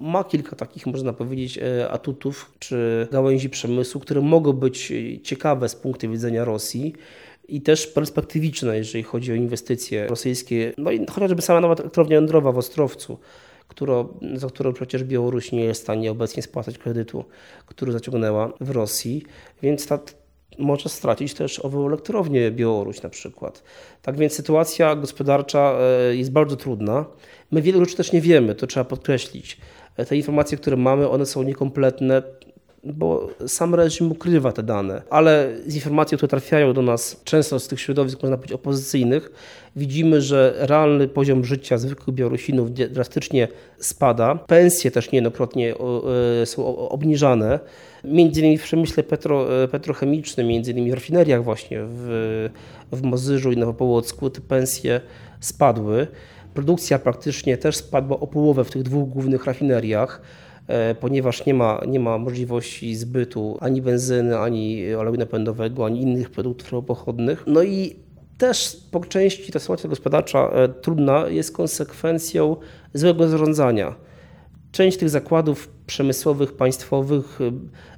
ma 0.00 0.24
kilka 0.24 0.56
takich, 0.56 0.86
można 0.86 1.12
powiedzieć, 1.12 1.58
e, 1.58 1.90
atutów 1.90 2.52
czy 2.58 3.08
gałęzi 3.12 3.50
przemysłu, 3.50 4.00
które 4.00 4.20
mogą 4.20 4.52
być 4.52 4.92
ciekawe 5.22 5.68
z 5.68 5.76
punktu 5.76 6.10
widzenia 6.10 6.44
Rosji 6.44 6.94
i 7.48 7.60
też 7.60 7.86
perspektywiczne, 7.86 8.76
jeżeli 8.76 9.04
chodzi 9.04 9.32
o 9.32 9.34
inwestycje 9.34 10.06
rosyjskie. 10.06 10.72
No 10.78 10.90
i 10.90 11.06
chociażby 11.06 11.42
sama 11.42 11.60
nawet 11.60 11.80
elektrownia 11.80 12.14
jądrowa 12.16 12.52
w 12.52 12.58
Ostrowcu, 12.58 13.18
za 14.34 14.46
którą 14.46 14.72
przecież 14.72 15.04
Białoruś 15.04 15.52
nie 15.52 15.64
jest 15.64 15.80
w 15.80 15.84
stanie 15.84 16.10
obecnie 16.10 16.42
spłacać 16.42 16.78
kredytu, 16.78 17.24
który 17.66 17.92
zaciągnęła 17.92 18.52
w 18.60 18.70
Rosji, 18.70 19.22
więc 19.62 19.86
ta, 19.86 19.98
może 20.58 20.88
stracić 20.88 21.34
też 21.34 21.58
ową 21.58 21.86
elektrownię 21.86 22.50
Białoruś 22.50 23.02
na 23.02 23.08
przykład. 23.08 23.62
Tak 24.02 24.16
więc 24.16 24.32
sytuacja 24.32 24.96
gospodarcza 24.96 25.78
e, 25.80 26.16
jest 26.16 26.32
bardzo 26.32 26.56
trudna. 26.56 27.04
My 27.50 27.62
wielu 27.62 27.80
rzeczy 27.80 27.96
też 27.96 28.12
nie 28.12 28.20
wiemy, 28.20 28.54
to 28.54 28.66
trzeba 28.66 28.84
podkreślić. 28.84 29.58
E, 29.96 30.06
te 30.06 30.16
informacje, 30.16 30.58
które 30.58 30.76
mamy, 30.76 31.08
one 31.08 31.26
są 31.26 31.42
niekompletne 31.42 32.22
bo 32.92 33.28
sam 33.46 33.74
reżim 33.74 34.12
ukrywa 34.12 34.52
te 34.52 34.62
dane, 34.62 35.02
ale 35.10 35.48
z 35.66 35.74
informacji, 35.74 36.16
które 36.16 36.28
trafiają 36.28 36.72
do 36.72 36.82
nas 36.82 37.20
często 37.24 37.60
z 37.60 37.68
tych 37.68 37.80
środowisk, 37.80 38.22
można 38.22 38.36
powiedzieć, 38.36 38.54
opozycyjnych, 38.54 39.30
widzimy, 39.76 40.20
że 40.20 40.54
realny 40.58 41.08
poziom 41.08 41.44
życia 41.44 41.78
zwykłych 41.78 42.16
Białorusinów 42.16 42.72
drastycznie 42.72 43.48
spada. 43.78 44.34
Pensje 44.34 44.90
też 44.90 45.12
niejednokrotnie 45.12 45.74
e, 46.42 46.46
są 46.46 46.76
obniżane. 46.76 47.60
Między 48.04 48.40
innymi 48.40 48.58
w 48.58 48.62
przemyśle 48.62 49.02
petro, 49.02 49.62
e, 49.62 49.68
petrochemicznym, 49.68 50.46
między 50.46 50.72
innymi 50.72 50.90
w 50.90 50.94
rafineriach 50.94 51.44
właśnie 51.44 51.78
w, 51.82 52.48
w 52.92 53.02
Mozyżu 53.02 53.52
i 53.52 53.56
Nowopołocku 53.56 54.30
te 54.30 54.40
pensje 54.40 55.00
spadły. 55.40 56.06
Produkcja 56.54 56.98
praktycznie 56.98 57.56
też 57.56 57.76
spadła 57.76 58.20
o 58.20 58.26
połowę 58.26 58.64
w 58.64 58.70
tych 58.70 58.82
dwóch 58.82 59.08
głównych 59.08 59.44
rafineriach. 59.44 60.20
E, 60.68 60.94
ponieważ 60.94 61.46
nie 61.46 61.54
ma, 61.54 61.80
nie 61.88 62.00
ma 62.00 62.18
możliwości 62.18 62.96
zbytu 62.96 63.58
ani 63.60 63.82
benzyny, 63.82 64.38
ani 64.38 64.94
oleju 64.94 65.16
napędowego, 65.16 65.86
ani 65.86 66.02
innych 66.02 66.30
produktów 66.30 66.72
ropochodnych. 66.72 67.44
No 67.46 67.62
i 67.62 67.96
też 68.38 68.76
po 68.90 69.00
części 69.00 69.52
ta 69.52 69.58
sytuacja 69.58 69.90
gospodarcza 69.90 70.48
e, 70.48 70.68
trudna 70.68 71.28
jest 71.28 71.52
konsekwencją 71.52 72.56
złego 72.94 73.28
zarządzania. 73.28 73.94
Część 74.72 74.98
tych 74.98 75.10
zakładów 75.10 75.68
przemysłowych, 75.86 76.52
państwowych 76.52 77.38
e, 77.40 77.52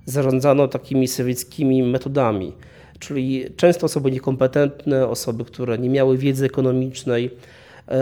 zarządzano 0.04 0.68
takimi 0.68 1.08
sowieckimi 1.08 1.82
metodami, 1.82 2.52
czyli 2.98 3.44
często 3.56 3.86
osoby 3.86 4.10
niekompetentne, 4.10 5.08
osoby, 5.08 5.44
które 5.44 5.78
nie 5.78 5.90
miały 5.90 6.18
wiedzy 6.18 6.46
ekonomicznej, 6.46 7.30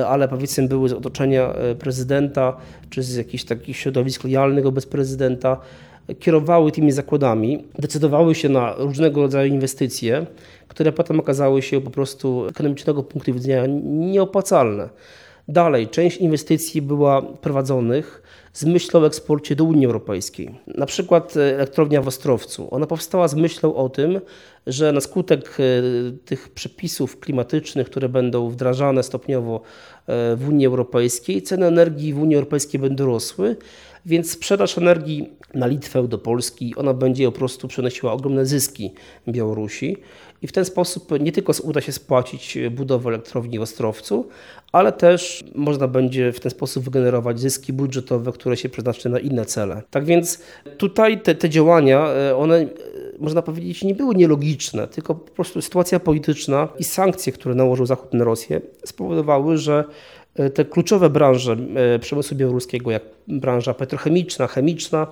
ale 0.06 0.28
powiedzmy 0.28 0.68
były 0.68 0.88
z 0.88 0.92
otoczenia 0.92 1.52
e, 1.52 1.74
prezydenta, 1.74 2.56
czy 2.90 3.02
z 3.02 3.16
jakichś 3.16 3.44
takich 3.44 3.76
środowisk 3.76 4.24
lojalnych 4.24 4.64
wobec 4.64 4.86
prezydenta, 4.86 5.60
kierowały 6.20 6.72
tymi 6.72 6.92
zakładami, 6.92 7.64
decydowały 7.78 8.34
się 8.34 8.48
na 8.48 8.74
różnego 8.78 9.22
rodzaju 9.22 9.52
inwestycje, 9.52 10.26
które 10.68 10.92
potem 10.92 11.20
okazały 11.20 11.62
się 11.62 11.80
po 11.80 11.90
prostu 11.90 12.46
ekonomicznego 12.46 13.02
punktu 13.02 13.34
widzenia 13.34 13.64
nieopłacalne. 13.84 14.88
Dalej, 15.48 15.88
część 15.88 16.16
inwestycji 16.16 16.82
była 16.82 17.22
prowadzonych 17.22 18.22
z 18.52 18.64
myślą 18.64 19.00
o 19.00 19.06
eksporcie 19.06 19.56
do 19.56 19.64
Unii 19.64 19.86
Europejskiej. 19.86 20.54
Na 20.66 20.86
przykład 20.86 21.36
e, 21.36 21.54
elektrownia 21.54 22.02
w 22.02 22.08
Ostrowcu. 22.08 22.68
Ona 22.70 22.86
powstała 22.86 23.28
z 23.28 23.34
myślą 23.34 23.74
o 23.74 23.88
tym, 23.88 24.20
że 24.66 24.92
na 24.92 25.00
skutek 25.00 25.58
e, 25.60 25.62
tych 26.24 26.48
przepisów 26.48 27.20
klimatycznych, 27.20 27.90
które 27.90 28.08
będą 28.08 28.48
wdrażane 28.48 29.02
stopniowo 29.02 29.56
e, 29.56 30.36
w 30.36 30.48
Unii 30.48 30.66
Europejskiej, 30.66 31.42
ceny 31.42 31.66
energii 31.66 32.12
w 32.12 32.22
Unii 32.22 32.36
Europejskiej 32.36 32.80
będą 32.80 33.06
rosły, 33.06 33.56
więc 34.06 34.30
sprzedaż 34.30 34.78
energii 34.78 35.30
na 35.54 35.66
Litwę, 35.66 36.08
do 36.08 36.18
Polski, 36.18 36.74
ona 36.76 36.94
będzie 36.94 37.26
po 37.26 37.38
prostu 37.38 37.68
przynosiła 37.68 38.12
ogromne 38.12 38.46
zyski 38.46 38.92
Białorusi 39.28 39.96
i 40.42 40.46
w 40.46 40.52
ten 40.52 40.64
sposób 40.64 41.20
nie 41.20 41.32
tylko 41.32 41.52
uda 41.62 41.80
się 41.80 41.92
spłacić 41.92 42.58
budowę 42.70 43.08
elektrowni 43.08 43.58
w 43.58 43.62
Ostrowcu, 43.62 44.28
ale 44.72 44.92
też 44.92 45.44
można 45.54 45.88
będzie 45.88 46.32
w 46.32 46.40
ten 46.40 46.50
sposób 46.50 46.84
wygenerować 46.84 47.40
zyski 47.40 47.72
budżetowe, 47.72 48.32
które 48.32 48.56
się 48.56 48.68
przeznaczy 48.68 49.08
na 49.08 49.18
inne 49.18 49.46
cele. 49.46 49.82
Tak 49.90 50.04
więc 50.04 50.40
tutaj 50.78 51.20
te, 51.20 51.34
te 51.34 51.48
działania, 51.50 52.08
e, 52.08 52.36
one 52.36 52.56
e, 52.56 52.68
można 53.18 53.42
powiedzieć 53.42 53.84
nie 53.84 53.94
były 53.94 54.14
nielogiczne, 54.14 54.88
tylko 54.88 55.14
po 55.14 55.30
prostu 55.30 55.62
sytuacja 55.62 56.00
polityczna 56.00 56.68
i 56.78 56.84
sankcje, 56.84 57.32
które 57.32 57.54
nałożył 57.54 57.86
Zachód 57.86 58.14
na 58.14 58.24
Rosję 58.24 58.60
spowodowały, 58.84 59.58
że 59.58 59.84
te 60.54 60.64
kluczowe 60.64 61.10
branże 61.10 61.56
przemysłu 62.00 62.36
białoruskiego, 62.36 62.90
jak 62.90 63.02
branża 63.28 63.74
petrochemiczna, 63.74 64.46
chemiczna, 64.46 65.06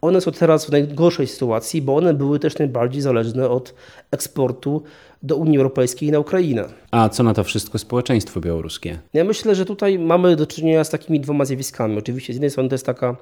one 0.00 0.20
są 0.20 0.32
teraz 0.32 0.66
w 0.66 0.70
najgorszej 0.70 1.26
sytuacji, 1.26 1.82
bo 1.82 1.96
one 1.96 2.14
były 2.14 2.38
też 2.38 2.58
najbardziej 2.58 3.02
zależne 3.02 3.48
od 3.48 3.74
eksportu 4.10 4.82
do 5.22 5.36
Unii 5.36 5.56
Europejskiej 5.58 6.08
i 6.08 6.12
na 6.12 6.18
Ukrainę. 6.18 6.64
A 6.90 7.08
co 7.08 7.22
na 7.22 7.34
to 7.34 7.44
wszystko 7.44 7.78
społeczeństwo 7.78 8.40
białoruskie? 8.40 8.98
Ja 9.12 9.24
myślę, 9.24 9.54
że 9.54 9.64
tutaj 9.64 9.98
mamy 9.98 10.36
do 10.36 10.46
czynienia 10.46 10.84
z 10.84 10.90
takimi 10.90 11.20
dwoma 11.20 11.44
zjawiskami. 11.44 11.98
Oczywiście 11.98 12.32
z 12.32 12.36
jednej 12.36 12.50
strony 12.50 12.68
to 12.68 12.74
jest 12.74 12.86
taka 12.86 13.16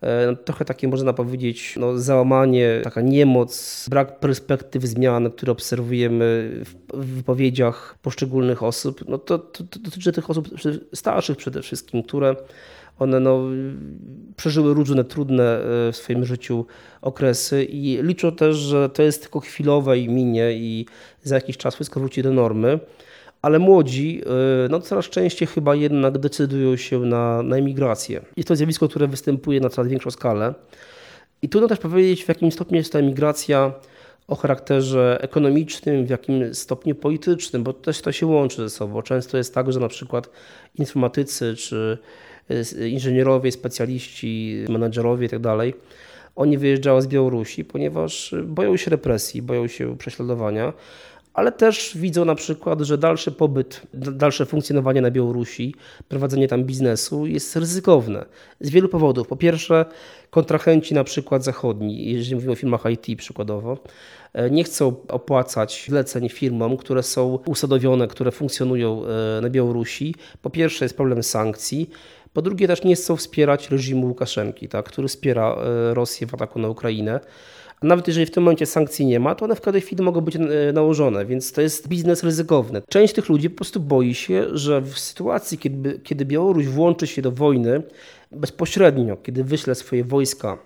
e, 0.00 0.36
trochę 0.36 0.64
takie 0.64 0.88
można 0.88 1.12
powiedzieć 1.12 1.74
no, 1.80 1.98
załamanie, 1.98 2.80
taka 2.84 3.00
niemoc, 3.00 3.86
brak 3.90 4.20
perspektyw 4.20 4.82
zmian, 4.82 5.30
które 5.30 5.52
obserwujemy 5.52 6.50
w 6.94 7.06
wypowiedziach 7.06 7.98
poszczególnych 8.02 8.62
osób. 8.62 9.04
No 9.08 9.18
to, 9.18 9.38
to, 9.38 9.64
to 9.64 9.78
dotyczy 9.78 10.12
tych 10.12 10.30
osób 10.30 10.48
starszych 10.94 11.36
przede 11.36 11.62
wszystkim, 11.62 12.02
które 12.02 12.36
one 12.98 13.20
no, 13.20 13.42
przeżyły 14.36 14.74
różne 14.74 15.04
trudne 15.04 15.58
e, 15.58 15.92
w 15.92 15.96
swoim 15.96 16.24
życiu 16.24 16.66
okresy 17.02 17.64
i 17.64 17.98
liczą 18.02 18.32
też, 18.32 18.56
że 18.56 18.88
to 18.88 19.02
jest 19.02 19.22
tylko 19.22 19.40
chwilowe 19.40 19.98
i 19.98 20.08
minie 20.08 20.52
i 20.52 20.86
za 21.22 21.34
jakiś 21.34 21.56
czas 21.56 21.74
wszystko 21.74 22.00
wróci 22.00 22.22
do 22.22 22.32
normy. 22.32 22.78
Ale 23.42 23.58
młodzi 23.58 24.22
e, 24.26 24.68
no, 24.68 24.80
coraz 24.80 25.04
częściej 25.04 25.48
chyba 25.48 25.74
jednak 25.74 26.18
decydują 26.18 26.76
się 26.76 27.00
na, 27.00 27.42
na 27.42 27.56
emigrację. 27.56 28.20
Jest 28.36 28.48
to 28.48 28.56
zjawisko, 28.56 28.88
które 28.88 29.08
występuje 29.08 29.60
na 29.60 29.68
coraz 29.68 29.90
większą 29.90 30.10
skalę. 30.10 30.54
I 31.42 31.48
trudno 31.48 31.68
też 31.68 31.78
powiedzieć, 31.78 32.24
w 32.24 32.28
jakim 32.28 32.52
stopniu 32.52 32.76
jest 32.76 32.92
ta 32.92 32.98
emigracja 32.98 33.72
o 34.28 34.36
charakterze 34.36 35.18
ekonomicznym, 35.20 36.06
w 36.06 36.10
jakim 36.10 36.54
stopniu 36.54 36.94
politycznym, 36.94 37.62
bo 37.62 37.72
też 37.72 38.00
to 38.00 38.12
się 38.12 38.26
łączy 38.26 38.56
ze 38.56 38.70
sobą. 38.70 39.02
Często 39.02 39.36
jest 39.36 39.54
tak, 39.54 39.72
że 39.72 39.80
na 39.80 39.88
przykład 39.88 40.30
informatycy 40.74 41.56
czy 41.56 41.98
inżynierowie, 42.88 43.52
specjaliści, 43.52 44.64
menadżerowie 44.68 45.24
itd., 45.24 45.56
tak 45.58 45.80
oni 46.36 46.58
wyjeżdżają 46.58 47.00
z 47.00 47.06
Białorusi, 47.06 47.64
ponieważ 47.64 48.34
boją 48.44 48.76
się 48.76 48.90
represji, 48.90 49.42
boją 49.42 49.66
się 49.66 49.98
prześladowania, 49.98 50.72
ale 51.34 51.52
też 51.52 51.92
widzą 51.96 52.24
na 52.24 52.34
przykład, 52.34 52.80
że 52.80 52.98
dalszy 52.98 53.32
pobyt, 53.32 53.82
dalsze 53.94 54.46
funkcjonowanie 54.46 55.00
na 55.00 55.10
Białorusi, 55.10 55.74
prowadzenie 56.08 56.48
tam 56.48 56.64
biznesu 56.64 57.26
jest 57.26 57.56
ryzykowne 57.56 58.24
z 58.60 58.70
wielu 58.70 58.88
powodów. 58.88 59.28
Po 59.28 59.36
pierwsze, 59.36 59.84
kontrahenci 60.30 60.94
na 60.94 61.04
przykład 61.04 61.44
zachodni, 61.44 62.12
jeżeli 62.12 62.34
mówimy 62.34 62.52
o 62.52 62.56
firmach 62.56 62.82
IT 62.90 63.18
przykładowo, 63.18 63.78
e, 64.32 64.50
nie 64.50 64.64
chcą 64.64 64.96
opłacać 65.08 65.86
zleceń 65.88 66.28
firmom, 66.28 66.76
które 66.76 67.02
są 67.02 67.38
usadowione, 67.46 68.08
które 68.08 68.30
funkcjonują 68.30 69.02
e, 69.06 69.40
na 69.40 69.50
Białorusi. 69.50 70.14
Po 70.42 70.50
pierwsze 70.50 70.84
jest 70.84 70.96
problem 70.96 71.22
sankcji, 71.22 71.90
po 72.34 72.42
drugie 72.42 72.66
też 72.66 72.84
nie 72.84 72.94
chcą 72.94 73.16
wspierać 73.16 73.70
reżimu 73.70 74.06
Łukaszenki, 74.06 74.68
tak, 74.68 74.84
który 74.86 75.08
wspiera 75.08 75.56
e, 75.56 75.94
Rosję 75.94 76.26
w 76.26 76.34
ataku 76.34 76.58
na 76.58 76.68
Ukrainę. 76.68 77.20
Nawet 77.82 78.08
jeżeli 78.08 78.26
w 78.26 78.30
tym 78.30 78.42
momencie 78.42 78.66
sankcji 78.66 79.06
nie 79.06 79.20
ma, 79.20 79.34
to 79.34 79.44
one 79.44 79.56
w 79.56 79.60
każdej 79.60 79.82
chwili 79.82 80.02
mogą 80.02 80.20
być 80.20 80.36
e, 80.36 80.40
nałożone, 80.72 81.26
więc 81.26 81.52
to 81.52 81.60
jest 81.60 81.88
biznes 81.88 82.24
ryzykowny. 82.24 82.82
Część 82.88 83.14
tych 83.14 83.28
ludzi 83.28 83.50
po 83.50 83.56
prostu 83.56 83.80
boi 83.80 84.14
się, 84.14 84.46
że 84.52 84.80
w 84.80 84.98
sytuacji, 84.98 85.58
kiedy, 85.58 86.00
kiedy 86.04 86.24
Białoruś 86.24 86.66
włączy 86.66 87.06
się 87.06 87.22
do 87.22 87.32
wojny 87.32 87.82
bezpośrednio, 88.32 89.16
kiedy 89.16 89.44
wyśle 89.44 89.74
swoje 89.74 90.04
wojska 90.04 90.58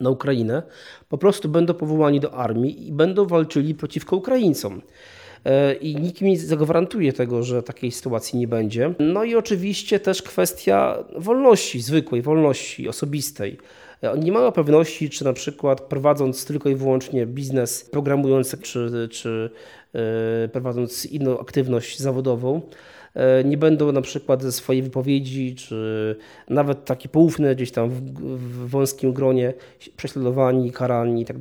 na 0.00 0.10
Ukrainę, 0.10 0.62
po 1.08 1.18
prostu 1.18 1.48
będą 1.48 1.74
powołani 1.74 2.20
do 2.20 2.34
armii 2.34 2.88
i 2.88 2.92
będą 2.92 3.26
walczyli 3.26 3.74
przeciwko 3.74 4.16
Ukraińcom. 4.16 4.82
E, 5.44 5.74
i 5.74 5.96
nikt 5.96 6.20
mi 6.20 6.30
nie 6.30 6.38
zagwarantuje 6.38 7.12
tego, 7.12 7.42
że 7.42 7.62
takiej 7.62 7.92
sytuacji 7.92 8.38
nie 8.38 8.48
będzie. 8.48 8.94
No 8.98 9.24
i 9.24 9.34
oczywiście 9.34 10.00
też 10.00 10.22
kwestia 10.22 11.04
wolności, 11.16 11.80
zwykłej 11.80 12.22
wolności 12.22 12.88
osobistej. 12.88 13.58
E, 14.02 14.18
nie 14.18 14.32
mają 14.32 14.52
pewności, 14.52 15.10
czy 15.10 15.24
na 15.24 15.32
przykład 15.32 15.80
prowadząc 15.80 16.44
tylko 16.44 16.68
i 16.68 16.74
wyłącznie 16.74 17.26
biznes 17.26 17.84
programujący, 17.84 18.58
czy, 18.58 19.08
czy 19.10 19.50
e, 19.94 20.48
prowadząc 20.48 21.06
inną 21.06 21.40
aktywność 21.40 21.98
zawodową, 21.98 22.60
nie 23.44 23.56
będą 23.56 23.92
na 23.92 24.00
przykład 24.00 24.42
ze 24.42 24.52
swojej 24.52 24.82
wypowiedzi, 24.82 25.54
czy 25.54 26.16
nawet 26.48 26.84
takie 26.84 27.08
poufne 27.08 27.54
gdzieś 27.54 27.70
tam 27.70 27.90
w, 27.90 28.00
w 28.36 28.68
wąskim 28.68 29.12
gronie 29.12 29.54
prześladowani, 29.96 30.72
karani 30.72 31.22
i 31.22 31.24
tak. 31.24 31.36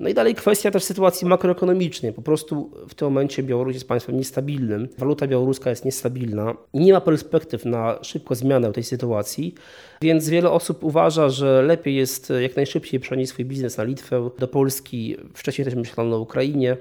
No 0.00 0.08
i 0.08 0.14
dalej 0.14 0.34
kwestia 0.34 0.70
też 0.70 0.84
sytuacji 0.84 1.26
makroekonomicznej. 1.26 2.12
Po 2.12 2.22
prostu 2.22 2.70
w 2.88 2.94
tym 2.94 3.08
momencie 3.08 3.42
Białoruś 3.42 3.74
jest 3.74 3.88
państwem 3.88 4.16
niestabilnym, 4.16 4.88
waluta 4.98 5.26
białoruska 5.26 5.70
jest 5.70 5.84
niestabilna, 5.84 6.54
nie 6.74 6.92
ma 6.92 7.00
perspektyw 7.00 7.64
na 7.64 7.98
szybką 8.02 8.34
zmianę 8.34 8.72
tej 8.72 8.84
sytuacji, 8.84 9.54
więc 10.02 10.28
wiele 10.28 10.50
osób 10.50 10.84
uważa, 10.84 11.28
że 11.28 11.62
lepiej 11.62 11.94
jest 11.94 12.32
jak 12.40 12.56
najszybciej 12.56 13.00
przenieść 13.00 13.32
swój 13.32 13.44
biznes 13.44 13.76
na 13.76 13.84
Litwę, 13.84 14.30
do 14.38 14.48
Polski, 14.48 15.16
wcześniej 15.34 15.64
też 15.64 15.74
myślano 15.74 16.16
o 16.16 16.20
Ukrainie. 16.20 16.76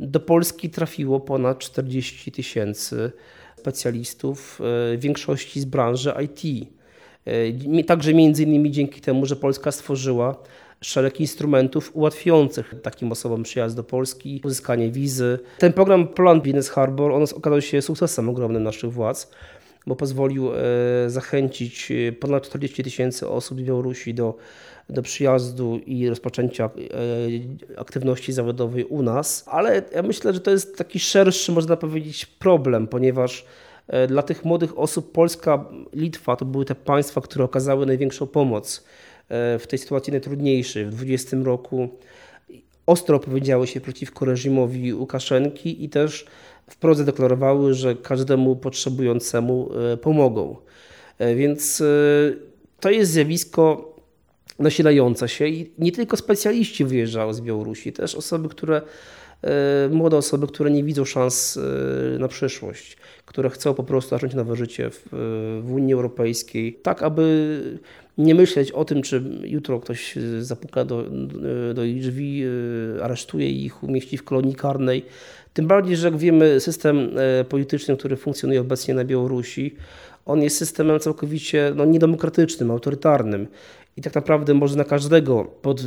Do 0.00 0.20
Polski 0.20 0.70
trafiło 0.70 1.20
ponad 1.20 1.58
40 1.58 2.32
tysięcy 2.32 3.12
specjalistów, 3.58 4.60
e, 4.94 4.98
większości 4.98 5.60
z 5.60 5.64
branży 5.64 6.12
IT. 6.24 6.68
E, 7.26 7.84
także 7.84 8.14
między 8.14 8.42
innymi 8.42 8.70
dzięki 8.70 9.00
temu, 9.00 9.26
że 9.26 9.36
Polska 9.36 9.72
stworzyła 9.72 10.36
szereg 10.80 11.20
instrumentów 11.20 11.90
ułatwiających 11.94 12.74
takim 12.82 13.12
osobom 13.12 13.42
przyjazd 13.42 13.76
do 13.76 13.84
Polski, 13.84 14.40
uzyskanie 14.44 14.90
wizy. 14.90 15.38
Ten 15.58 15.72
program 15.72 16.08
Poland 16.08 16.44
Business 16.44 16.68
Harbor 16.68 17.12
on 17.12 17.24
okazał 17.36 17.60
się 17.60 17.82
sukcesem 17.82 18.28
ogromnym 18.28 18.62
naszych 18.62 18.92
władz, 18.92 19.30
bo 19.88 19.96
pozwolił 19.96 20.50
e, 20.54 20.56
zachęcić 21.06 21.92
ponad 22.20 22.42
40 22.42 22.84
tysięcy 22.84 23.28
osób 23.28 23.60
z 23.60 23.62
Białorusi 23.62 24.14
do 24.14 24.34
do 24.88 25.02
przyjazdu 25.02 25.80
i 25.86 26.08
rozpoczęcia 26.08 26.64
e, 26.64 27.80
aktywności 27.80 28.32
zawodowej 28.32 28.84
u 28.84 29.02
nas, 29.02 29.44
ale 29.46 29.82
ja 29.94 30.02
myślę, 30.02 30.34
że 30.34 30.40
to 30.40 30.50
jest 30.50 30.76
taki 30.78 31.00
szerszy, 31.00 31.52
można 31.52 31.76
powiedzieć, 31.76 32.26
problem, 32.26 32.86
ponieważ 32.86 33.44
e, 33.86 34.06
dla 34.06 34.22
tych 34.22 34.44
młodych 34.44 34.78
osób 34.78 35.12
Polska, 35.12 35.64
Litwa 35.92 36.36
to 36.36 36.44
były 36.44 36.64
te 36.64 36.74
państwa, 36.74 37.20
które 37.20 37.44
okazały 37.44 37.86
największą 37.86 38.26
pomoc 38.26 38.84
e, 39.28 39.58
w 39.58 39.66
tej 39.66 39.78
sytuacji 39.78 40.10
najtrudniejszej. 40.10 40.84
W 40.84 40.90
2020 40.90 41.36
roku 41.44 41.88
ostro 42.86 43.16
opowiedziały 43.16 43.66
się 43.66 43.80
przeciwko 43.80 44.24
reżimowi 44.24 44.94
Łukaszenki 44.94 45.84
i 45.84 45.88
też 45.88 46.26
wprost 46.68 47.04
deklarowały, 47.04 47.74
że 47.74 47.94
każdemu 47.94 48.56
potrzebującemu 48.56 49.70
pomogą. 50.02 50.56
Więc 51.36 51.82
to 52.80 52.90
jest 52.90 53.12
zjawisko 53.12 53.94
nasilająca 54.58 55.28
się 55.28 55.46
i 55.46 55.70
nie 55.78 55.92
tylko 55.92 56.16
specjaliści 56.16 56.84
wyjeżdżają 56.84 57.32
z 57.32 57.40
Białorusi, 57.40 57.92
też 57.92 58.14
osoby, 58.14 58.48
które 58.48 58.82
e, 59.42 59.88
młode 59.88 60.16
osoby, 60.16 60.46
które 60.46 60.70
nie 60.70 60.84
widzą 60.84 61.04
szans 61.04 61.56
e, 61.56 62.18
na 62.18 62.28
przyszłość, 62.28 62.96
które 63.24 63.50
chcą 63.50 63.74
po 63.74 63.84
prostu 63.84 64.10
zacząć 64.10 64.34
nowe 64.34 64.56
życie 64.56 64.90
w, 64.90 65.08
w, 65.62 65.72
Unii 65.72 65.94
Europejskiej, 65.94 66.74
tak 66.82 67.02
aby 67.02 67.78
nie 68.18 68.34
myśleć 68.34 68.72
o 68.72 68.84
tym, 68.84 69.02
czy 69.02 69.22
jutro 69.44 69.80
ktoś 69.80 70.14
zapuka 70.40 70.84
do, 70.84 71.04
do 71.74 71.84
ich 71.84 72.02
drzwi, 72.02 72.42
e, 72.98 73.04
aresztuje 73.04 73.50
ich, 73.50 73.82
umieści 73.82 74.16
w 74.16 74.24
kolonii 74.24 74.54
karnej. 74.54 75.04
Tym 75.58 75.66
bardziej, 75.66 75.96
że 75.96 76.08
jak 76.08 76.16
wiemy, 76.16 76.60
system 76.60 77.10
polityczny, 77.48 77.96
który 77.96 78.16
funkcjonuje 78.16 78.60
obecnie 78.60 78.94
na 78.94 79.04
Białorusi, 79.04 79.74
on 80.28 80.42
jest 80.42 80.56
systemem 80.56 81.00
całkowicie 81.00 81.72
no, 81.76 81.84
niedemokratycznym, 81.84 82.70
autorytarnym 82.70 83.48
i 83.98 84.02
tak 84.02 84.14
naprawdę 84.14 84.54
można 84.54 84.84
każdego 84.84 85.44
pod 85.44 85.80
y, 85.80 85.84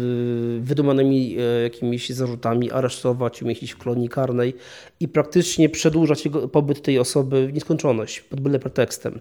wydumanymi 0.62 1.38
e, 1.40 1.64
jakimiś 1.64 2.10
zarzutami 2.10 2.72
aresztować, 2.72 3.42
umieścić 3.44 3.72
w 3.72 3.78
kolonii 3.78 4.10
karnej 4.10 4.54
i 5.00 5.08
praktycznie 5.08 5.70
przedłużać 5.70 6.26
jego 6.26 6.48
pobyt 6.48 6.82
tej 6.82 7.00
osoby 7.00 7.48
w 7.48 7.54
nieskończoność 7.54 8.22
pod 8.22 8.42
byle 8.42 8.60
pretekstem. 8.60 9.20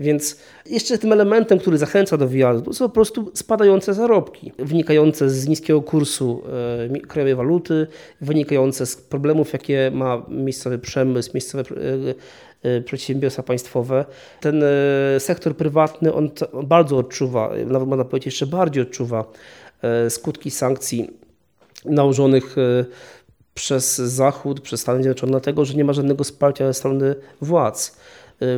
Więc 0.00 0.40
jeszcze 0.66 0.98
tym 0.98 1.12
elementem, 1.12 1.58
który 1.58 1.78
zachęca 1.78 2.16
do 2.16 2.28
wyjazdu 2.28 2.72
są 2.72 2.88
po 2.88 2.94
prostu 2.94 3.30
spadające 3.34 3.94
zarobki, 3.94 4.52
wynikające 4.58 5.30
z 5.30 5.48
niskiego 5.48 5.82
kursu 5.82 6.42
e, 6.94 7.00
krajowej 7.00 7.34
waluty, 7.34 7.86
wynikające 8.20 8.86
z 8.86 8.96
problemów, 8.96 9.52
jakie 9.52 9.90
ma 9.94 10.22
miejscowy 10.28 10.78
przemysł, 10.78 11.30
miejscowe 11.34 11.64
e, 11.70 12.14
przedsiębiorstwa 12.84 13.42
państwowe. 13.42 14.04
Ten 14.40 14.62
y, 14.62 14.66
sektor 15.18 15.56
prywatny, 15.56 16.14
on 16.14 16.30
bardzo 16.62 16.98
odczuwa, 16.98 17.52
nawet 17.66 17.88
można 17.88 18.04
powiedzieć 18.04 18.26
jeszcze 18.26 18.46
bardziej 18.46 18.82
odczuwa 18.82 19.24
y, 20.06 20.10
skutki 20.10 20.50
sankcji 20.50 21.10
nałożonych 21.84 22.56
przez 23.54 23.96
Zachód, 23.96 24.60
przez 24.60 24.80
Stany 24.80 25.02
Zjednoczone, 25.02 25.30
dlatego 25.30 25.64
że 25.64 25.74
nie 25.74 25.84
ma 25.84 25.92
żadnego 25.92 26.24
wsparcia 26.24 26.66
ze 26.66 26.74
strony 26.74 27.14
władz. 27.40 27.96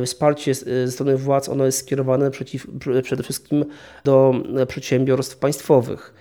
Wsparcie 0.05 0.53
ze 0.53 0.91
strony 0.91 1.17
władz 1.17 1.49
ono 1.49 1.65
jest 1.65 1.77
skierowane 1.77 2.31
przeciw, 2.31 2.67
przede 3.03 3.23
wszystkim 3.23 3.65
do 4.03 4.33
przedsiębiorstw 4.67 5.37
państwowych. 5.37 6.13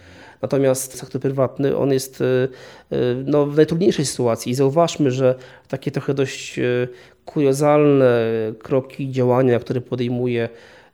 Natomiast 0.42 0.98
sektor 0.98 1.20
prywatny, 1.20 1.76
on 1.76 1.92
jest 1.92 2.22
no, 3.24 3.46
w 3.46 3.56
najtrudniejszej 3.56 4.06
sytuacji 4.06 4.52
i 4.52 4.54
zauważmy, 4.54 5.10
że 5.10 5.34
takie 5.68 5.90
trochę 5.90 6.14
dość 6.14 6.60
kuriozalne 7.24 8.30
kroki, 8.58 9.10
działania, 9.10 9.58
które 9.58 9.80
podejmuje 9.80 10.48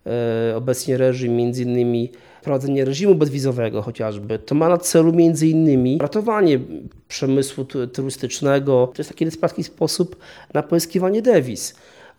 e, 0.07 0.57
obecnie 0.57 0.97
reżim, 0.97 1.37
między 1.37 1.63
innymi 1.63 2.11
wprowadzenie 2.41 2.85
reżimu 2.85 3.15
bezwizowego 3.15 3.83
chociażby, 3.83 4.39
to 4.39 4.55
ma 4.55 4.69
na 4.69 4.79
celu 4.79 5.13
między 5.13 5.49
innymi 5.49 5.99
ratowanie 6.01 6.61
przemysłu 7.09 7.65
turystycznego. 7.65 8.87
To 8.95 9.01
jest 9.01 9.11
taki 9.11 9.25
desperacki 9.25 9.65
sposób 9.65 10.17
na 10.55 10.63
pozyskiwanie 10.63 11.23
dewiz. 11.23 11.75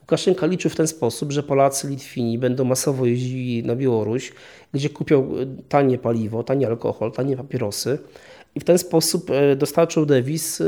Łukaszenka 0.06 0.46
liczył 0.46 0.72
w 0.72 0.76
ten 0.76 0.88
sposób, 0.88 1.32
że 1.32 1.44
Polacy, 1.44 1.88
Litwini 1.88 2.38
będą 2.38 2.64
masowo 2.64 3.06
jeździli 3.06 3.64
na 3.64 3.76
Białoruś, 3.76 4.34
gdzie 4.74 4.90
kupią 4.90 5.30
tanie 5.70 5.98
paliwo, 5.98 6.44
tani 6.44 6.66
alkohol, 6.66 7.12
tanie 7.12 7.38
papierosy 7.38 7.98
i 8.56 8.60
w 8.60 8.64
ten 8.64 8.78
sposób 8.78 9.32
e, 9.32 9.56
dostarczył 9.56 10.06
dewiz, 10.06 10.62
e, 10.62 10.66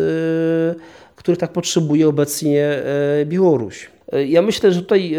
których 1.16 1.40
tak 1.40 1.52
potrzebuje 1.52 2.08
obecnie 2.08 2.64
e, 2.64 3.26
Białoruś. 3.26 3.90
Ja 4.28 4.42
myślę, 4.42 4.72
że 4.72 4.82
tutaj, 4.82 5.16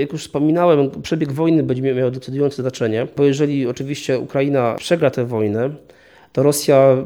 jak 0.00 0.12
już 0.12 0.22
wspominałem, 0.22 0.90
przebieg 1.02 1.32
wojny 1.32 1.62
będzie 1.62 1.94
miał 1.94 2.10
decydujące 2.10 2.62
znaczenie, 2.62 3.06
bo 3.16 3.24
jeżeli 3.24 3.66
oczywiście 3.66 4.18
Ukraina 4.18 4.74
przegra 4.74 5.10
tę 5.10 5.26
wojnę, 5.26 5.70
to 6.32 6.42
Rosja, 6.42 6.96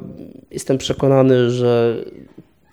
jestem 0.51 0.79
przekonany, 0.79 1.51
że 1.51 2.05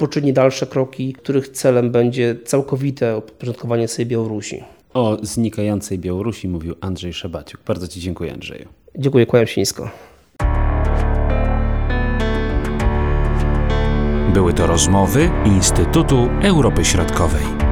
poczyni 0.04 0.34
dalsze 0.34 0.68
kroki, 0.68 1.14
których 1.14 1.50
celem 1.50 1.92
będzie 1.92 2.36
całkowite 2.46 3.22
podporządkowanie 3.22 3.88
sobie 3.88 4.06
Białorusi. 4.06 4.64
O 4.94 5.18
znikającej 5.22 6.00
Białorusi 6.00 6.48
mówił 6.48 6.76
Andrzej 6.82 7.14
Szabaciuk. 7.14 7.62
Bardzo 7.68 7.88
Ci 7.88 8.00
dziękuję, 8.00 8.34
Andrzeju. 8.34 8.68
Dziękuję, 8.96 9.26
kłaniam 9.26 9.48
się 9.48 9.62
nisko. 9.62 9.90
Były 14.34 14.54
to 14.54 14.68
rozmowy 14.68 15.30
Instytutu 15.46 16.30
Europy 16.42 16.86
Środkowej. 16.86 17.63